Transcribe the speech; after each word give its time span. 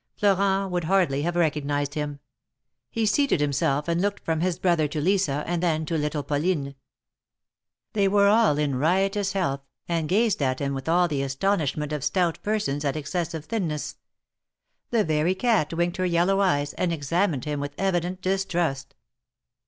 Florent 0.17 0.71
would 0.71 0.85
hardly 0.85 1.21
have 1.21 1.35
recognized 1.35 1.93
him. 1.93 2.19
He 2.89 3.05
seated 3.05 3.39
himself 3.39 3.87
and 3.87 4.01
looked 4.01 4.25
from 4.25 4.39
his 4.41 4.57
brother 4.57 4.87
to 4.87 4.99
Lisa, 4.99 5.43
and 5.45 5.61
then 5.61 5.85
to 5.85 5.95
little 5.95 6.23
Pauline. 6.23 6.73
They 7.93 8.07
were 8.07 8.27
all 8.27 8.57
in 8.57 8.77
riotous 8.79 9.33
health, 9.33 9.61
and 9.87 10.09
gazed 10.09 10.41
at 10.41 10.57
him 10.57 10.73
with 10.73 10.89
all 10.89 11.07
the 11.07 11.21
astonishment 11.21 11.93
of 11.93 12.03
stout 12.03 12.39
persons 12.41 12.83
at 12.83 12.95
excessive 12.97 13.45
thinness. 13.45 13.97
The 14.89 15.03
very 15.03 15.35
cat 15.35 15.71
winked 15.71 15.97
her 15.97 16.05
yellow 16.07 16.39
eyes 16.39 16.73
and 16.73 16.91
examined 16.91 17.45
him 17.45 17.59
with 17.59 17.75
evident 17.77 18.21
distrust. 18.23 18.95